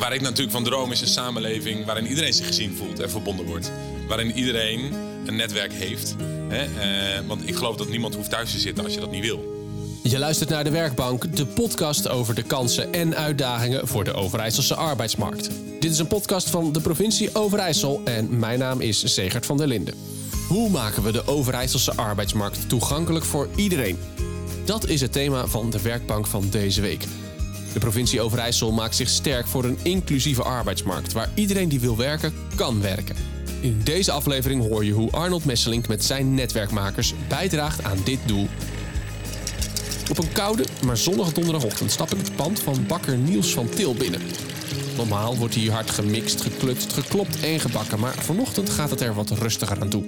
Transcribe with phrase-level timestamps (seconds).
[0.00, 3.46] Waar ik natuurlijk van droom is een samenleving waarin iedereen zich gezien voelt en verbonden
[3.46, 3.70] wordt.
[4.08, 4.92] Waarin iedereen
[5.26, 6.16] een netwerk heeft.
[6.48, 6.62] Hè?
[6.62, 9.68] Eh, want ik geloof dat niemand hoeft thuis te zitten als je dat niet wil.
[10.02, 14.74] Je luistert naar De Werkbank, de podcast over de kansen en uitdagingen voor de Overijsselse
[14.74, 15.50] arbeidsmarkt.
[15.80, 19.66] Dit is een podcast van de provincie Overijssel en mijn naam is Segert van der
[19.66, 19.94] Linden.
[20.48, 23.98] Hoe maken we de Overijsselse arbeidsmarkt toegankelijk voor iedereen?
[24.64, 27.04] Dat is het thema van de Werkbank van deze week.
[27.72, 32.32] De provincie Overijssel maakt zich sterk voor een inclusieve arbeidsmarkt waar iedereen die wil werken,
[32.54, 33.16] kan werken.
[33.60, 38.48] In deze aflevering hoor je hoe Arnold Messelink met zijn netwerkmakers bijdraagt aan dit doel.
[40.10, 43.94] Op een koude, maar zonnige donderdagochtend stap ik het pand van bakker Niels van Til
[43.94, 44.20] binnen.
[44.96, 49.30] Normaal wordt hier hard gemixt, geklukt, geklopt en gebakken, maar vanochtend gaat het er wat
[49.30, 50.04] rustiger aan toe.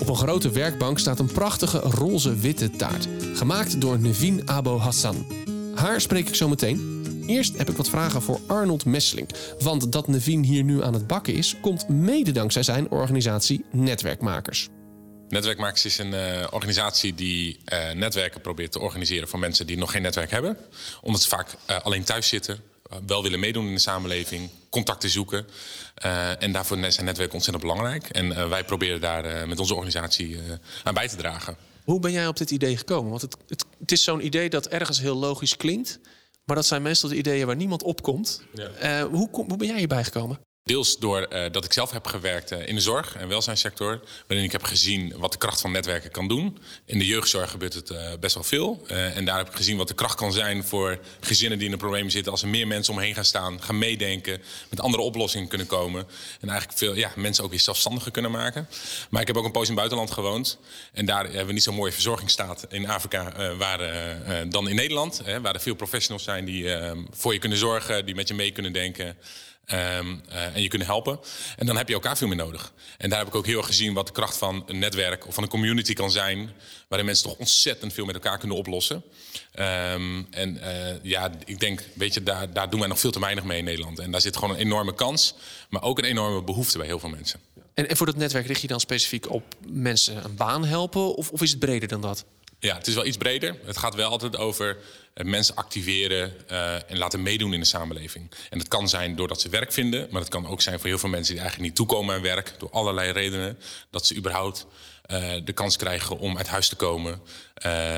[0.00, 5.24] Op een grote werkbank staat een prachtige roze-witte taart, gemaakt door Nevin Abo Hassan.
[5.80, 7.04] Haar spreek ik zo meteen.
[7.26, 9.30] Eerst heb ik wat vragen voor Arnold Messelink.
[9.58, 14.68] Want dat Nevin hier nu aan het bakken is, komt mede dankzij zijn organisatie Netwerkmakers.
[15.28, 19.90] Netwerkmakers is een uh, organisatie die uh, netwerken probeert te organiseren voor mensen die nog
[19.90, 20.56] geen netwerk hebben.
[21.00, 22.60] Omdat ze vaak uh, alleen thuis zitten,
[23.06, 25.46] wel willen meedoen in de samenleving, contacten zoeken.
[26.38, 28.08] en daarvoor zijn netwerken ontzettend belangrijk.
[28.08, 30.38] En wij proberen daar met onze organisatie
[30.82, 31.69] aan bij te dragen.
[31.90, 33.10] Hoe ben jij op dit idee gekomen?
[33.10, 36.00] Want het, het, het is zo'n idee dat ergens heel logisch klinkt.
[36.44, 38.42] Maar dat zijn meestal de ideeën waar niemand op komt.
[38.54, 39.08] Ja.
[39.08, 40.40] hoe, hoe ben jij hierbij gekomen?
[40.70, 44.00] Deels door uh, dat ik zelf heb gewerkt uh, in de zorg en welzijnssector.
[44.26, 46.58] Waarin ik heb gezien wat de kracht van netwerken kan doen.
[46.84, 48.84] In de jeugdzorg gebeurt het uh, best wel veel.
[48.86, 51.78] en daar heb ik gezien wat de kracht kan zijn voor gezinnen die in een
[51.78, 52.32] probleem zitten.
[52.32, 54.42] Als er meer mensen omheen gaan staan, gaan meedenken.
[54.68, 56.06] Met andere oplossingen kunnen komen.
[56.40, 58.68] En eigenlijk veel ja, mensen ook weer zelfstandiger kunnen maken.
[59.10, 60.58] Maar ik heb ook een poos in het buitenland gewoond.
[60.92, 63.80] En daar hebben we niet zo'n mooie verzorgingsstaat in Afrika waar,
[64.48, 65.22] dan in Nederland.
[65.42, 66.68] waar er veel professionals zijn die
[67.10, 68.06] voor je kunnen zorgen.
[68.06, 69.16] Die met je mee kunnen denken.
[69.72, 71.20] Um, uh, en je kunnen helpen.
[71.56, 72.72] En dan heb je elkaar veel meer nodig.
[72.98, 75.34] En daar heb ik ook heel erg gezien wat de kracht van een netwerk of
[75.34, 76.50] van een community kan zijn.
[76.88, 79.02] Waarin mensen toch ontzettend veel met elkaar kunnen oplossen.
[79.58, 83.20] Um, en uh, ja, ik denk, weet je, daar, daar doen wij nog veel te
[83.20, 83.98] weinig mee in Nederland.
[83.98, 85.34] En daar zit gewoon een enorme kans,
[85.68, 87.40] maar ook een enorme behoefte bij heel veel mensen.
[87.74, 91.14] En, en voor dat netwerk richt je dan specifiek op mensen een baan helpen?
[91.14, 92.24] Of, of is het breder dan dat?
[92.60, 93.56] Ja, het is wel iets breder.
[93.64, 94.78] Het gaat wel altijd over
[95.14, 98.30] eh, mensen activeren uh, en laten meedoen in de samenleving.
[98.50, 100.98] En dat kan zijn doordat ze werk vinden, maar het kan ook zijn voor heel
[100.98, 103.58] veel mensen die eigenlijk niet toekomen aan werk, door allerlei redenen.
[103.90, 104.66] Dat ze überhaupt
[105.12, 107.20] uh, de kans krijgen om uit huis te komen,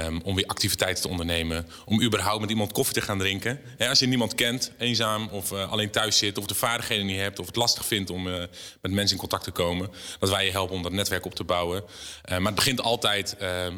[0.06, 3.60] um, om weer activiteiten te ondernemen, om überhaupt met iemand koffie te gaan drinken.
[3.78, 7.38] Als je niemand kent, eenzaam of uh, alleen thuis zit, of de vaardigheden niet hebt,
[7.38, 8.34] of het lastig vindt om uh,
[8.80, 11.44] met mensen in contact te komen, dat wij je helpen om dat netwerk op te
[11.44, 11.84] bouwen.
[12.28, 13.36] maar het begint altijd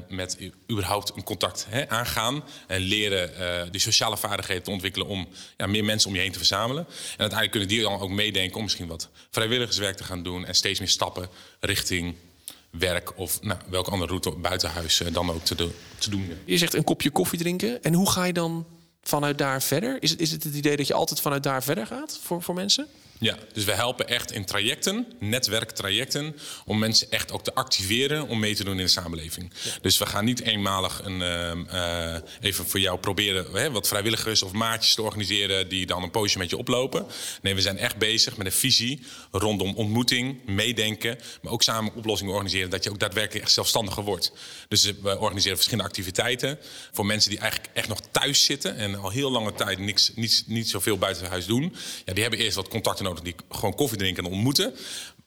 [0.08, 0.38] met
[0.70, 5.84] überhaupt een contact he, aangaan en leren die sociale vaardigheden te ontwikkelen om ja, meer
[5.84, 6.86] mensen om je heen te verzamelen.
[6.86, 10.54] En uiteindelijk kunnen die dan ook meedenken om misschien wat vrijwilligerswerk te gaan doen en
[10.54, 11.28] steeds meer stappen
[11.60, 12.14] richting
[12.78, 16.32] werk of nou, welke andere route buiten huis uh, dan ook te, te doen.
[16.44, 17.82] Je zegt een kopje koffie drinken.
[17.82, 18.66] En hoe ga je dan
[19.02, 20.02] vanuit daar verder?
[20.02, 22.86] Is is het het idee dat je altijd vanuit daar verder gaat voor, voor mensen?
[23.18, 28.38] Ja, dus we helpen echt in trajecten, netwerktrajecten, om mensen echt ook te activeren om
[28.38, 29.52] mee te doen in de samenleving.
[29.62, 29.70] Ja.
[29.80, 34.52] Dus we gaan niet eenmalig een, uh, even voor jou proberen hè, wat vrijwilligers of
[34.52, 37.06] maatjes te organiseren die dan een poosje met je oplopen.
[37.42, 42.32] Nee, we zijn echt bezig met een visie rondom ontmoeting, meedenken, maar ook samen oplossingen
[42.32, 44.32] organiseren dat je ook daadwerkelijk echt zelfstandiger wordt.
[44.68, 46.58] Dus we organiseren verschillende activiteiten
[46.92, 50.44] voor mensen die eigenlijk echt nog thuis zitten en al heel lange tijd niks, niet,
[50.46, 51.76] niet zoveel buiten huis doen.
[52.04, 54.74] Ja, die hebben eerst wat contacten nodig die gewoon koffie drinken en ontmoeten.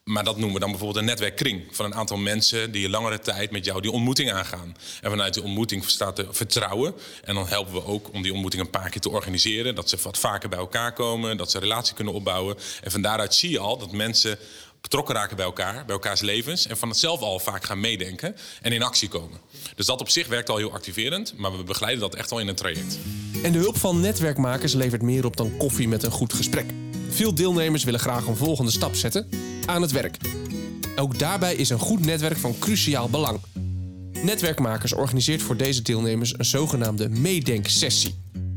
[0.08, 3.52] Maar dat noemen we dan bijvoorbeeld een netwerkkring van een aantal mensen die langere tijd
[3.52, 4.76] met jou die ontmoeting aangaan.
[5.02, 6.94] En vanuit die ontmoeting staat er vertrouwen.
[7.24, 9.76] En dan helpen we ook om die ontmoeting een paar keer te organiseren.
[9.76, 12.58] Dat ze wat vaker bij elkaar komen, dat ze relatie kunnen opbouwen.
[12.84, 14.40] En van daaruit zie je al dat mensen
[14.82, 16.68] betrokken raken bij elkaar, bij elkaars levens.
[16.68, 19.40] En van het al vaak gaan meedenken en in actie komen.
[19.76, 22.48] Dus dat op zich werkt al heel activerend, maar we begeleiden dat echt al in
[22.48, 22.98] een traject.
[23.44, 26.87] En de hulp van netwerkmakers levert meer op dan koffie met een goed gesprek.
[27.18, 29.30] Veel deelnemers willen graag een volgende stap zetten
[29.66, 30.18] aan het werk.
[30.96, 33.40] Ook daarbij is een goed netwerk van cruciaal belang.
[34.24, 38.16] Netwerkmakers organiseert voor deze deelnemers een zogenaamde meedenksessie.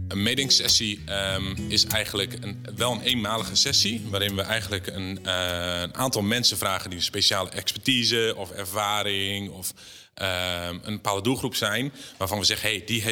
[0.09, 1.01] Een meedenksessie
[1.35, 4.07] um, is eigenlijk een, wel een eenmalige sessie...
[4.11, 9.51] waarin we eigenlijk een, uh, een, aantal mensen vragen die een speciale expertise of ervaring...
[9.51, 9.73] of
[10.15, 13.03] ehm, een bepaalde doelgroep zijn waarvan we zeggen, hey, die,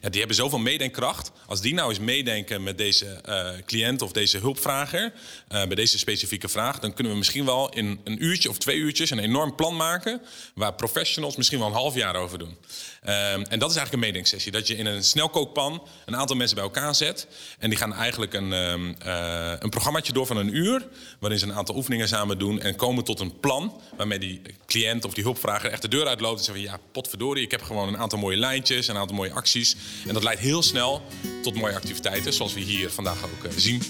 [0.00, 1.30] ja, die hebben zoveel meedenkkracht.
[1.46, 5.12] Als die nou eens meedenken met deze eh, cliënt of deze hulpvrager
[5.48, 8.76] eh, bij deze specifieke vraag, dan kunnen we misschien wel in een uurtje of twee
[8.76, 10.20] uurtjes een enorm plan maken
[10.54, 12.56] waar professionals misschien wel een half jaar over doen.
[13.02, 14.52] Ehm, en dat is eigenlijk een meedenksessie.
[14.52, 17.26] Dat je in een snelkookpan een aantal mensen bij elkaar zet.
[17.58, 20.88] En die gaan eigenlijk een, eh, een programmaatje door van een uur.
[21.18, 22.60] Waarin ze een aantal oefeningen samen doen.
[22.60, 23.80] En komen tot een plan.
[23.96, 26.45] Waarmee die cliënt of die hulpvrager echt de deur uitloopt.
[26.48, 27.44] En zegt van ja, potverdorie.
[27.44, 28.88] Ik heb gewoon een aantal mooie lijntjes.
[28.88, 29.76] Een aantal mooie acties.
[30.06, 31.02] En dat leidt heel snel
[31.42, 32.32] tot mooie activiteiten.
[32.32, 33.82] Zoals we hier vandaag ook eh, zien.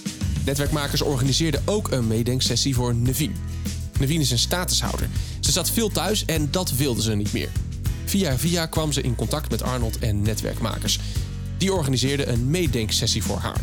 [0.45, 3.37] Netwerkmakers organiseerden ook een meedenksessie voor Nevien.
[3.99, 5.09] Nevien is een statushouder.
[5.41, 7.49] Ze zat veel thuis en dat wilde ze niet meer.
[8.05, 10.99] Via via kwam ze in contact met Arnold en netwerkmakers.
[11.59, 13.61] Die organiseerden een meedenksessie voor haar.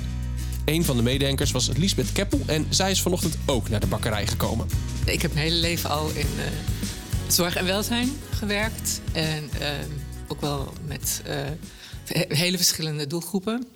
[0.65, 4.27] Een van de meedenkers was Lisbeth Keppel en zij is vanochtend ook naar de bakkerij
[4.27, 4.67] gekomen.
[5.05, 6.45] Ik heb mijn hele leven al in eh,
[7.27, 8.09] zorg en welzijn
[8.47, 9.01] gewerkt.
[9.13, 9.69] En eh,
[10.27, 11.35] ook wel met eh,
[12.05, 13.67] he- hele verschillende doelgroepen.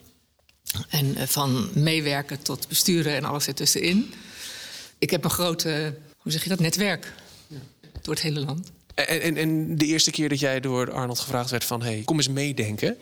[0.89, 4.13] En eh, van meewerken tot besturen en alles ertussenin.
[4.97, 7.13] Ik heb een grote, hoe zeg je dat, netwerk.
[8.01, 8.71] Door het hele land.
[8.95, 11.81] En, en, en de eerste keer dat jij door Arnold gevraagd werd van...
[11.81, 12.97] hey, kom eens meedenken.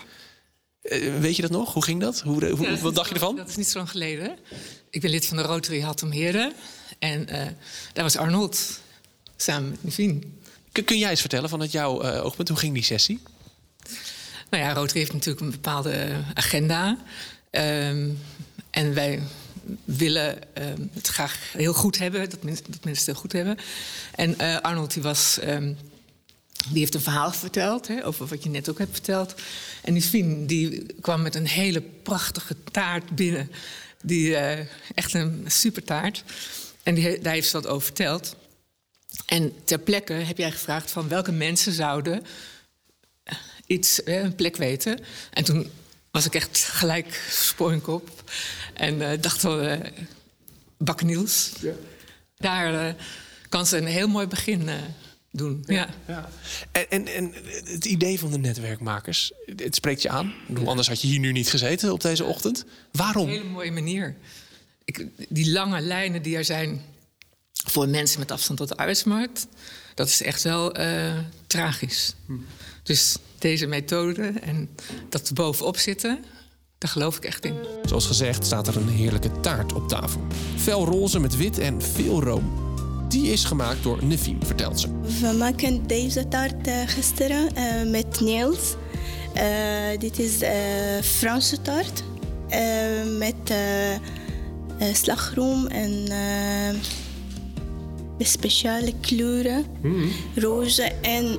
[1.19, 1.73] Weet je dat nog?
[1.73, 2.21] Hoe ging dat?
[2.21, 3.35] Hoe, hoe- Ja, wat dacht je ervan?
[3.35, 4.37] Dat is niet zo lang geleden.
[4.89, 6.53] Ik ben lid van de Rotary Hattem Heerde.
[6.99, 7.25] En
[7.93, 8.79] daar was Arnold
[9.35, 10.39] samen met Nivien.
[10.83, 13.19] Kun, jij eens vertellen vanuit jouw eh, oogpunt, hoe ging die sessie?
[14.49, 16.97] Nou ja, Rotary heeft natuurlijk een bepaalde agenda.
[17.49, 18.09] Ehm,
[18.69, 19.21] en wij
[19.85, 23.57] willen ehm, het graag heel goed hebben, dat mensen, het heel goed hebben.
[24.15, 25.73] En eh, Arnold die was, ehm,
[26.69, 29.35] die heeft een verhaal verteld hè, over wat je net ook hebt verteld.
[29.81, 33.51] En die die kwam met een hele prachtige taart binnen.
[34.01, 36.23] Die, eh, echt een super taart.
[36.83, 38.35] En die, daar heeft ze wat over verteld.
[39.25, 42.25] En ter plekke heb jij gevraagd van welke mensen zouden
[43.65, 44.99] iets, hè, een plek weten.
[45.33, 45.71] En toen
[46.11, 48.23] was ik echt gelijk spoonkop.
[48.73, 49.91] En eh, dacht wel, eh
[50.77, 51.51] Bakker Niels.
[52.37, 52.93] Daar eh,
[53.49, 54.75] kan ze een heel mooi begin eh,
[55.31, 55.63] doen.
[55.67, 55.89] Ja.
[56.71, 57.33] En, en, en
[57.65, 60.33] het idee van de netwerkmakers, het spreekt je aan.
[60.65, 62.59] Anders had je hier nu niet gezeten op deze ochtend.
[62.59, 63.27] Een Waarom?
[63.27, 64.15] hele mooie manier.
[64.85, 66.81] Ik, die lange lijnen die er zijn
[67.75, 69.47] voor mensen met afstand tot de arbeidsmarkt...
[69.95, 71.17] dat is echt wel eh,
[71.47, 72.13] tragisch.
[72.83, 74.69] Dus deze methode en
[75.09, 76.23] dat bovenop zitten...
[76.77, 77.55] daar geloof ik echt in.
[77.85, 80.21] Zoals gezegd staat er een heerlijke taart op tafel.
[80.57, 82.63] Fel roze met wit en veel room.
[83.09, 84.87] Die is gemaakt door Nevien, vertelt ze.
[85.01, 88.75] We maken deze taart eh, gisteren eh, met Niels.
[89.33, 90.37] Eh, dit is
[91.01, 92.03] Franse taart
[92.49, 93.53] eh, met
[94.93, 96.07] slagroom en
[98.19, 99.65] eh, speciale kleuren,
[100.35, 101.37] roze en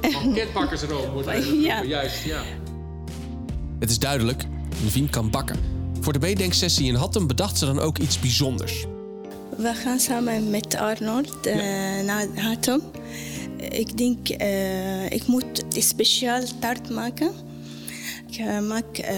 [0.00, 1.28] Pakketbakkersroom wordt
[1.62, 1.82] Ja.
[1.82, 2.42] juist, ja.
[3.78, 4.44] Het is duidelijk,
[4.82, 5.56] Nevien kan bakken.
[6.00, 8.84] Voor de meedenksessie in Hattem bedacht ze dan ook iets bijzonders.
[9.56, 11.54] we gaan samen met Arnold eh,
[12.04, 12.80] naar Hattem.
[13.70, 17.30] Ik denk, eh, ik moet een speciaal taart maken.
[18.28, 19.14] Ik eh, maak eh,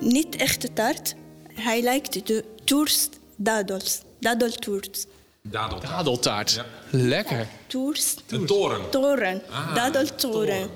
[0.00, 1.14] niet echte taart.
[1.54, 5.06] Hij lijkt de toerst dadels, dadeltoerst.
[5.50, 5.90] Dadeltaart.
[5.96, 6.64] Dadeltaart.
[6.90, 7.46] Lekker.
[7.66, 8.90] Toerst, Een toren.
[8.90, 10.68] toren, Ah, dadeltoren.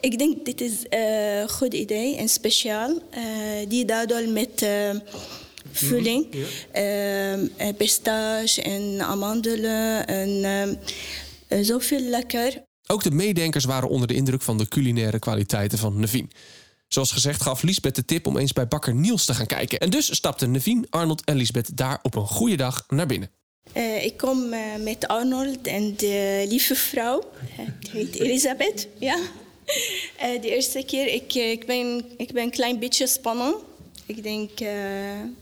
[0.00, 2.98] Ik denk dit is een goed idee en speciaal.
[3.10, 3.22] Eh,
[3.68, 4.90] die dadel met eh,
[5.72, 6.26] vulling,
[6.72, 7.40] eh, eh,
[7.76, 10.62] pistache en amandelen en eh,
[11.58, 12.62] eh, zoveel lekker.
[12.86, 16.30] Ook de meedenkers waren onder de indruk van de culinaire kwaliteiten van Nevien.
[16.88, 19.78] Zoals gezegd gaf Liesbeth de tip om eens bij bakker Niels te gaan kijken.
[19.78, 23.30] En dus stapten Nevien, Arnold en Liesbeth daar op een goede dag naar binnen.
[23.72, 27.30] Eh, ik kom eh, met Arnold en de lieve vrouw.
[27.80, 28.88] Die heet Elisabeth.
[28.98, 29.16] Ja.
[30.40, 33.56] De eerste keer, ik, ik, ben, ik ben een klein beetje spannend.
[34.06, 34.50] Ik denk,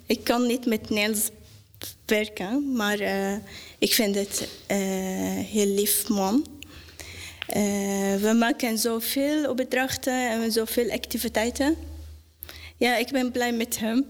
[0.06, 1.28] ik kan niet met Niels
[2.06, 3.00] werken, maar
[3.78, 4.76] ik vind het eh
[5.52, 6.46] heel lief man.
[8.20, 11.76] We maken zoveel opdrachten en zoveel activiteiten.
[12.76, 14.06] Ja, ik ben blij met hem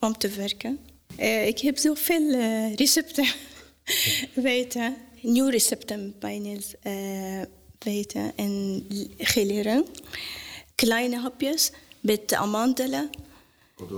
[0.00, 0.78] om te werken.
[1.16, 3.26] Eh, ik heb zoveel eh, recepten
[4.34, 7.42] weten, nieuwe recepten bij Niels eh,
[7.78, 8.86] weten en
[9.18, 9.88] geleerd.
[10.74, 13.10] Kleine hapjes met amandelen.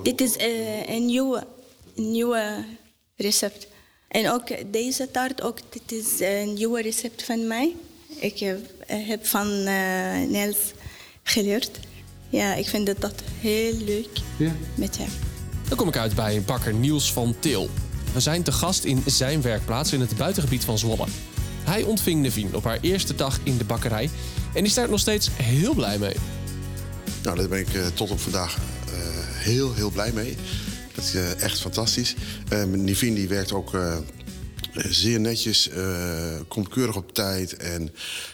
[0.02, 0.34] Dit is
[0.86, 1.46] een nieuwe,
[1.94, 2.64] nieuwe
[3.16, 3.66] recept.
[4.08, 7.74] En ook deze taart, ook, dit is een nieuwe recept van mij.
[8.20, 10.72] Ik heb, heb van eh Niels
[11.22, 11.78] geleerd.
[12.30, 14.20] Ja, ik vind dat, dat heel leuk
[14.76, 15.31] met hem.
[15.72, 17.70] Dan kom ik uit bij bakker Niels van Til.
[18.12, 21.06] We zijn te gast in zijn werkplaats in het buitengebied van Zwolle.
[21.64, 24.10] Hij ontving Nevien op haar eerste dag in de bakkerij
[24.54, 26.14] En is daar nog steeds heel blij mee.
[27.22, 30.36] Nou, daar ben ik uh, tot op vandaag uh, heel, heel blij mee.
[30.94, 32.14] Dat is uh, echt fantastisch.
[32.66, 33.76] Nivien die werkt ook
[34.74, 35.70] zeer netjes,
[36.48, 37.56] komt keurig op tijd.
[37.56, 37.82] En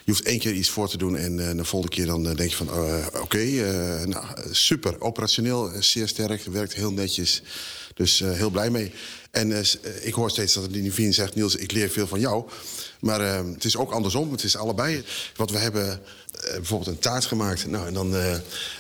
[0.04, 2.56] je hoeft één keer iets voor te doen en de volgende keer dan denk je
[2.56, 2.70] van...
[3.20, 3.44] oké,
[4.06, 7.42] nou, super, operationeel, zeer sterk, werkt heel netjes.
[7.98, 8.92] Dus heel blij mee.
[9.30, 9.64] En
[10.00, 11.34] ik hoor steeds dat Nivien zegt...
[11.34, 12.44] Niels, ik leer veel van jou.
[13.00, 15.04] Maar het is ook andersom, het is allebei.
[15.36, 17.66] Wat we hebben eh, bijvoorbeeld een taart gemaakt.
[17.66, 18.16] Nou, en dan,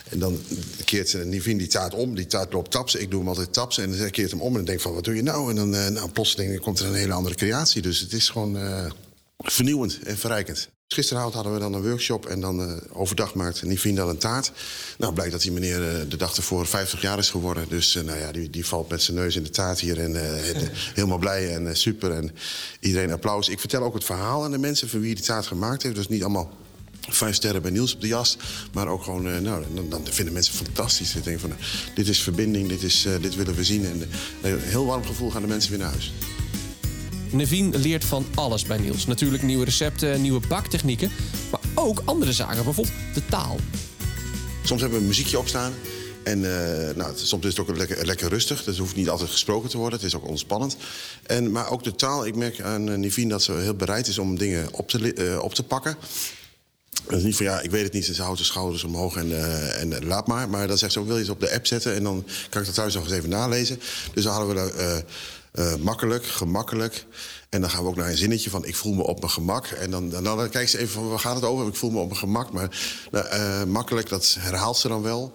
[0.08, 0.40] en dan
[0.84, 2.14] keert Nivien die taart om.
[2.14, 2.94] Die taart loopt taps.
[2.94, 3.78] Ik doe hem altijd taps.
[3.78, 5.50] En dan keert hem om en dan denk van, wat doe je nou?
[5.50, 7.82] En dan nou, plotseling komt er een hele andere creatie.
[7.82, 8.56] Dus het is gewoon
[9.38, 10.68] vernieuwend en verrijkend.
[10.94, 14.52] Gisteravond hadden we dan een workshop en dan overdag maakt Nivien dan een taart.
[14.98, 17.68] Nou, blijkt dat die meneer de dag ervoor 50 jaar is geworden.
[17.68, 20.16] Dus nou ja, die, die valt met zijn neus in de taart hier en
[20.94, 22.10] helemaal blij en super.
[22.10, 22.30] En
[22.80, 23.48] iedereen applaus.
[23.48, 25.94] Ik vertel ook het verhaal aan de mensen van wie die taart gemaakt heeft.
[25.94, 26.50] Dus niet allemaal
[27.08, 28.36] vijf sterren bij Niels op de jas.
[28.72, 31.10] Maar ook gewoon, uh, nou, dan, dan, vinden mensen fantastisch.
[31.10, 31.56] Ze denken van, uh,
[31.94, 33.84] dit is verbinding, dit, is, uh, dit willen we zien.
[33.84, 34.08] En
[34.42, 36.12] een heel warm gevoel gaan de mensen weer naar huis.
[37.30, 39.06] Nevien leert van alles bij Niels.
[39.06, 41.10] Natuurlijk nieuwe recepten, nieuwe baktechnieken.
[41.50, 43.56] Maar ook andere zaken, bijvoorbeeld de taal.
[44.62, 45.72] Soms hebben we een muziekje opstaan.
[46.24, 46.40] En
[46.96, 48.64] nou, soms is het ook lekker, lekker rustig.
[48.64, 49.98] Het hoeft niet altijd gesproken te worden.
[49.98, 50.76] Het is ook ontspannend.
[51.26, 52.26] En, maar ook de taal.
[52.26, 55.62] Ik merk aan Nivien dat ze heel bereid is om dingen op te, op te
[55.62, 55.96] pakken.
[57.06, 58.04] Dat is niet van ja, ik weet het niet.
[58.04, 59.32] Ze houdt de schouders omhoog en,
[59.78, 60.48] en laat maar.
[60.48, 61.94] Maar dan zegt ze wil je het op de app zetten?
[61.94, 63.80] En dan kan ik dat thuis nog eens even nalezen.
[64.14, 65.04] Dus dan hadden we dat
[65.54, 67.06] uh, makkelijk, gemakkelijk.
[67.48, 69.66] En dan gaan we ook naar een zinnetje van ik voel me op mijn gemak.
[69.66, 71.66] En dan, dan, dan kijkt ze even van waar gaat het over?
[71.66, 72.52] Ik voel me op mijn gemak.
[72.52, 72.70] Maar
[73.66, 75.32] makkelijk, dat herhaalt ze dan wel.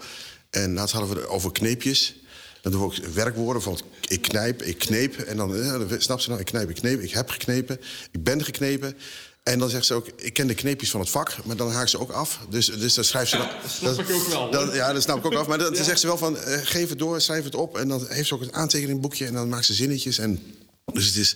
[0.49, 2.15] En laatst hadden we het over kneepjes.
[2.61, 5.15] Dan doen we ook werkwoorden van ik knijp, ik kneep.
[5.15, 5.53] En dan,
[5.97, 7.79] snap ze dan, ik knijp, ik kneep, ik heb geknepen,
[8.11, 8.97] ik ben geknepen.
[9.43, 11.89] En dan zegt ze ook, ik ken de kneepjes van het vak, maar dan haakt
[11.89, 12.39] ze ook af.
[12.49, 13.37] Dus, dus dan schrijft ze...
[13.37, 14.73] Ja, dat snap ik ook wel.
[14.73, 15.47] Ja, dat snap ik ook af.
[15.47, 17.77] Maar dan, zegt ze wel van, uh, geef het door, schrijf het op.
[17.77, 20.17] En dan heeft ze ook een aantekeningboekje en dan maakt ze zinnetjes.
[20.17, 20.41] En
[20.93, 21.35] dus het is,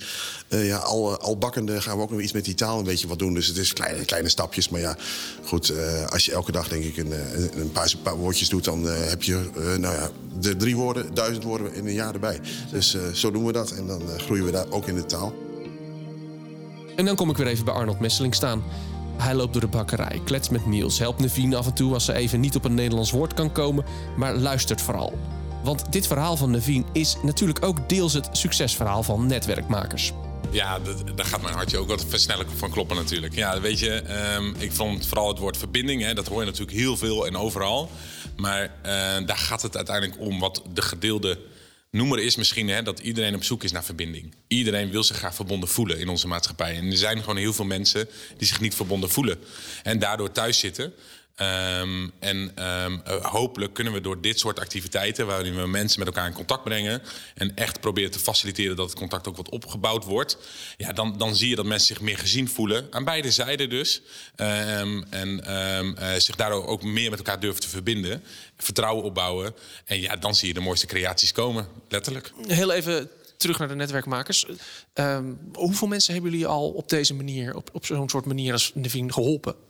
[0.50, 3.08] uh, ja, al, al bakkende gaan we ook nog iets met die taal een beetje
[3.08, 3.34] wat doen.
[3.34, 4.70] Dus het is kleine, kleine stapjes.
[4.70, 4.98] Maar ja,
[5.44, 7.12] goed, uh, als je elke dag denk ik een,
[7.60, 8.64] een, paar, een paar woordjes doet...
[8.64, 10.10] dan heb je, nou ja,
[10.40, 12.40] de drie woorden, duizend woorden in een jaar erbij.
[12.72, 15.47] Dus zo doen we dat en dan groeien we daar ook in de taal.
[16.98, 18.64] En dan kom ik weer even bij Arnold Messeling staan.
[19.18, 22.14] Hij loopt door de bakkerij, klets met Niels, helpt Nevine af en toe als ze
[22.14, 23.86] even niet op een Nederlands woord kan komen,
[24.18, 25.18] maar luistert vooral.
[25.64, 30.14] Want dit verhaal van Nevine is natuurlijk ook deels het succesverhaal van netwerkmakers.
[30.52, 30.80] Ja,
[31.16, 33.36] daar gaat mijn hartje ook wat versnellijk van kloppen natuurlijk.
[33.36, 34.04] Ja, weet je,
[34.38, 37.38] um, ik vond vooral het woord verbinding, hè, dat hoor je natuurlijk heel veel en
[37.38, 37.90] overal.
[38.36, 38.72] Maar uh,
[39.26, 41.40] daar gaat het uiteindelijk om wat de gedeelde
[41.98, 44.36] noemer is misschien hè, dat iedereen op zoek is naar verbinding.
[44.48, 46.76] Iedereen wil zich graag verbonden voelen in onze maatschappij.
[46.76, 49.40] En er zijn gewoon heel veel mensen die zich niet verbonden voelen.
[49.84, 50.94] En daardoor thuis zitten.
[51.42, 56.28] Um, en um, hopelijk kunnen we door dit soort activiteiten, waarin we mensen met elkaar
[56.28, 57.02] in contact brengen
[57.36, 60.38] en echt proberen te faciliteren dat het contact ook wat opgebouwd wordt,
[60.78, 64.02] ja, dan, dan zie je dat mensen zich meer gezien voelen, aan beide zijden dus.
[64.36, 65.44] Um, en
[66.00, 68.24] uh, zich daardoor ook meer met elkaar durven te verbinden,
[68.58, 69.56] vertrouwen opbouwen.
[69.86, 72.32] En ja, dan zie je de mooiste creaties komen, letterlijk.
[72.48, 74.46] Heel even terug naar de netwerkmakers.
[75.54, 79.14] hoeveel mensen hebben jullie al op deze manier, op, op zo'n soort manier als Nevin,
[79.14, 79.67] geholpen?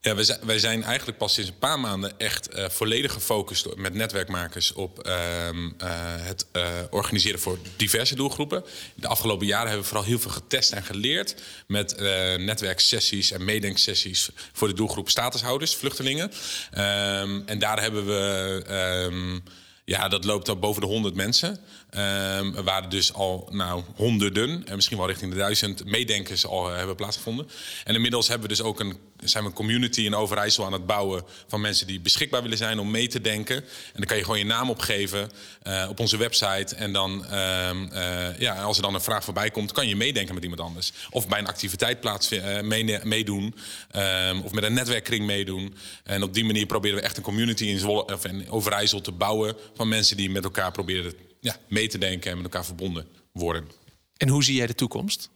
[0.00, 3.76] Ja, wij zijn, wij zijn eigenlijk pas sinds een paar maanden echt uh, volledig gefocust
[3.76, 5.14] met netwerkmakers op uh,
[5.52, 8.64] uh, het eh, organiseren voor diverse doelgroepen.
[8.94, 11.34] De afgelopen jaren hebben we vooral heel veel getest en geleerd
[11.66, 11.96] met
[12.38, 16.32] netwerksessies en meedenksessies voor de doelgroep statushouders, vluchtelingen.
[16.70, 18.62] Ehm, en daar hebben we.
[18.66, 19.40] Ehm,
[19.84, 21.58] ja, dat loopt al boven de 100 mensen.
[21.96, 26.96] Um, waren dus al nou, honderden, en misschien wel richting de duizend meedenkers al hebben
[26.96, 27.48] plaatsgevonden.
[27.84, 28.98] En inmiddels hebben we dus ook een
[29.28, 32.78] zijn we een community in Overijssel aan het bouwen van mensen die beschikbaar willen zijn
[32.78, 33.56] om mee te denken.
[33.56, 35.30] En dan kan je gewoon je naam opgeven
[35.66, 36.74] uh, op onze website.
[36.74, 40.34] En dan, uh, uh, ja, als er dan een vraag voorbij komt, kan je meedenken
[40.34, 40.92] met iemand anders.
[41.10, 42.28] Of bij een activiteit plaats,
[42.62, 43.54] mee, meedoen.
[43.90, 45.74] Ehm, of met een netwerkkring meedoen.
[46.04, 49.12] En op die manier proberen we echt een community in, Zwolle, of in Overijssel te
[49.12, 53.06] bouwen van mensen die met elkaar proberen ja, mee te denken en met elkaar verbonden
[53.32, 53.70] worden.
[54.16, 55.30] En hoe zie jij de toekomst?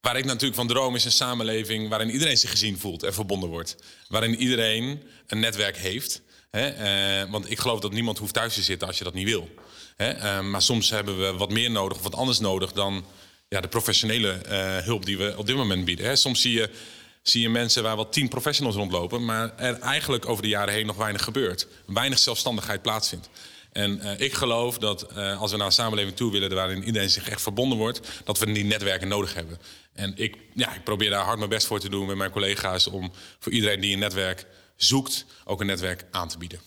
[0.00, 3.48] Waar ik natuurlijk van droom is een samenleving waarin iedereen zich gezien voelt en verbonden
[3.48, 3.76] wordt.
[4.08, 6.22] Waarin iedereen een netwerk heeft.
[6.50, 7.22] Hè?
[7.24, 9.48] Uh, want ik geloof dat niemand hoeft thuis te zitten als je dat niet wil.
[9.96, 10.16] Hè?
[10.16, 13.04] Uh, maar soms hebben we wat meer nodig of wat anders nodig dan
[13.48, 16.06] ja, de professionele uh, hulp die we op dit moment bieden.
[16.06, 16.16] Hè?
[16.16, 16.70] Soms zie je,
[17.22, 20.86] zie je mensen waar wel tien professionals rondlopen, maar er eigenlijk over de jaren heen
[20.86, 21.66] nog weinig gebeurt.
[21.86, 23.28] Weinig zelfstandigheid plaatsvindt.
[23.74, 27.10] En eh, ik geloof dat eh, als we naar een samenleving toe willen waarin iedereen
[27.10, 29.58] zich echt verbonden wordt, dat we die netwerken nodig hebben.
[29.92, 32.86] En ik, ja, ik probeer daar hard mijn best voor te doen met mijn collega's
[32.86, 36.60] om voor iedereen die een netwerk zoekt, ook een netwerk aan te bieden.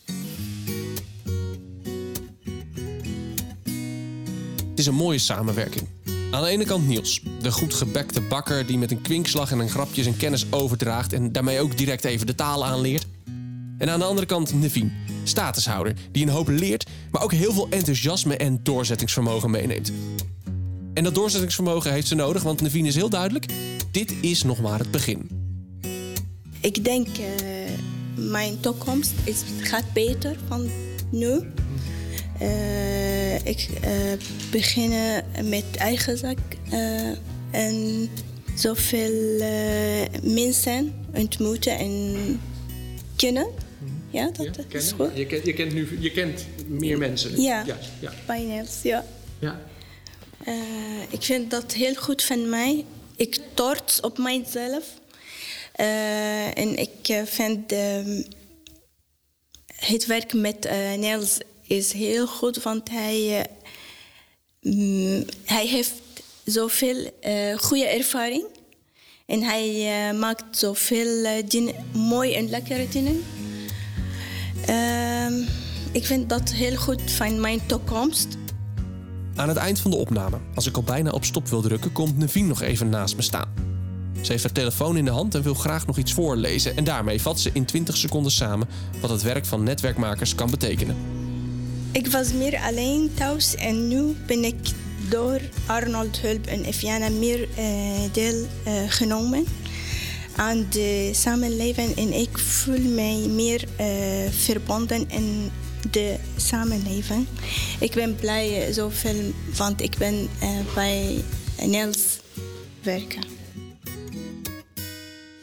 [4.70, 5.88] Het is een mooie samenwerking.
[6.32, 9.70] Aan de ene kant Niels, de goed gebekte bakker die met een kwinkslag en een
[9.70, 13.06] grapje zijn kennis overdraagt en daarmee ook direct even de taal aanleert.
[13.78, 14.92] En aan de andere kant Nevien,
[15.24, 19.92] statushouder, die een hoop leert, maar ook heel veel enthousiasme en doorzettingsvermogen meeneemt.
[20.94, 23.46] En dat doorzettingsvermogen heeft ze nodig, want Nevien is heel duidelijk:
[23.92, 25.30] dit is nog maar het begin.
[26.62, 27.26] Ik denk uh,
[28.16, 30.70] mijn toekomst is, gaat beter van
[31.12, 31.40] nu.
[32.42, 33.90] Uh, ik uh,
[34.52, 34.92] begin
[35.44, 36.38] met eigen zak
[37.52, 38.10] en
[38.56, 39.42] zoveel
[40.24, 42.16] mensen ontmoeten en
[43.16, 43.48] kennen.
[44.18, 45.10] Ja, dat ja, is goed.
[45.14, 47.42] Je kent, je kent nu je kent meer mensen.
[47.42, 48.14] Ja, ja, ja.
[48.84, 49.06] ja.
[49.40, 49.60] ja.
[50.48, 52.86] Uh, ik vind dat heel goed van mij.
[53.16, 54.86] Ik trots op mijzelf.
[55.80, 58.24] Uh, en ik vind uh,
[59.76, 63.46] het werk met Niels is heel goed, want hij,
[64.62, 65.94] mm, hij heeft
[66.46, 67.12] zoveel
[67.58, 68.46] goede ervaring.
[69.26, 73.24] En hij maakt zoveel dingen, mooie en lekkere dingen.
[74.68, 75.34] Ehm,
[75.92, 78.28] ik vind dat heel goed van mijn toekomst.
[79.36, 82.18] Aan het eind van de opname, als ik al bijna op stop wil drukken, komt
[82.18, 83.54] Nevien nog even naast me staan.
[84.22, 86.78] Ze heeft haar telefoon in de hand en wil graag nog iets voorlezen.
[86.78, 88.68] En daarmee vat ze in 20 seconden samen
[89.02, 90.96] wat het werk van netwerkmakers kan betekenen.
[91.92, 94.56] Ik was meer alleen thuis en nu ben ik
[95.10, 97.68] door Arnold Hulp en Eviana meer uh,
[98.12, 99.40] deelgenomen.
[99.40, 99.67] Uh,
[100.38, 103.88] aan de samenleving en ik voel mij meer uh,
[104.32, 105.52] verbonden in
[105.92, 107.28] de samenleving.
[107.80, 111.24] Ik ben blij zoveel, want ik ben uh, bij
[111.66, 112.20] Nels
[112.84, 113.22] werken.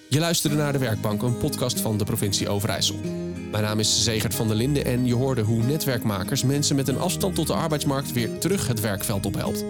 [0.09, 2.97] Je luisterde naar De Werkbank, een podcast van de provincie Overijssel.
[3.51, 6.99] Mijn naam is Zegert van der Linden en je hoorde hoe netwerkmakers mensen met een
[6.99, 9.65] afstand tot de arbeidsmarkt weer terug het werkveld ophelpt.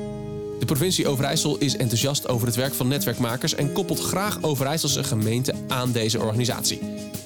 [0.65, 5.57] De provincie Overijssel is enthousiast over het werk van netwerkmakers en koppelt graag Overijsselse gemeenten
[5.69, 6.81] aan deze organisatie.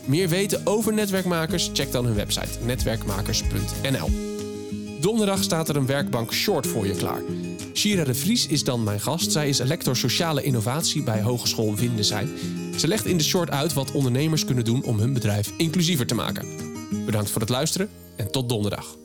[0.05, 1.71] Meer weten over netwerkmakers?
[1.73, 4.11] Check dan hun website netwerkmakers.nl.
[5.01, 7.23] Donderdag staat er een werkbank short voor je klaar.
[7.75, 9.33] Shira de Vries is dan mijn gast.
[9.33, 12.33] Zij is lector sociale innovatie bij Hogeschool Windesheim.
[12.77, 16.15] Ze legt in de short uit wat ondernemers kunnen doen om hun bedrijf inclusiever te
[16.15, 16.47] maken.
[17.05, 18.97] Bedankt voor het luisteren en tot donderdag.